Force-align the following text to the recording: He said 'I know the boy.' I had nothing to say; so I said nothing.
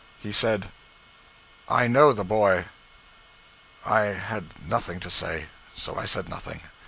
He 0.19 0.31
said 0.31 0.69
'I 1.69 1.85
know 1.89 2.11
the 2.11 2.23
boy.' 2.23 2.65
I 3.85 3.99
had 4.05 4.59
nothing 4.67 4.99
to 5.01 5.11
say; 5.11 5.45
so 5.75 5.95
I 5.95 6.05
said 6.05 6.27
nothing. 6.27 6.61